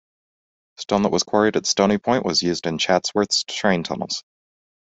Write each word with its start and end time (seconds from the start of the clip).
Stone 0.77 1.03
that 1.03 1.11
was 1.11 1.21
quarried 1.21 1.55
at 1.57 1.67
Stoney 1.67 1.99
Point 1.99 2.25
was 2.25 2.41
used 2.41 2.65
in 2.65 2.79
Chatsworth's 2.79 3.43
train 3.43 3.83
tunnels. 3.83 4.23